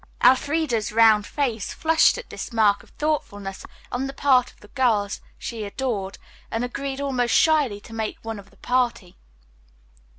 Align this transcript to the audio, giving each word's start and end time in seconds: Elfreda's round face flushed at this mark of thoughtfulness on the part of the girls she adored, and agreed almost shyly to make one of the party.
Elfreda's 0.23 0.91
round 0.91 1.27
face 1.27 1.75
flushed 1.75 2.17
at 2.17 2.31
this 2.31 2.51
mark 2.51 2.81
of 2.81 2.89
thoughtfulness 2.97 3.67
on 3.91 4.07
the 4.07 4.13
part 4.15 4.51
of 4.51 4.59
the 4.59 4.67
girls 4.69 5.21
she 5.37 5.63
adored, 5.63 6.17
and 6.49 6.63
agreed 6.63 6.99
almost 6.99 7.35
shyly 7.35 7.79
to 7.81 7.93
make 7.93 8.17
one 8.23 8.39
of 8.39 8.49
the 8.49 8.57
party. 8.57 9.15